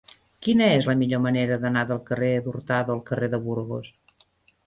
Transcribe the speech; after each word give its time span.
Quina 0.45 0.67
és 0.77 0.85
la 0.91 0.95
millor 1.01 1.19
manera 1.25 1.57
d'anar 1.65 1.83
del 1.91 2.01
carrer 2.09 2.31
d'Hurtado 2.47 2.95
al 2.97 3.05
carrer 3.11 3.29
de 3.35 3.41
Burgos? 3.47 3.93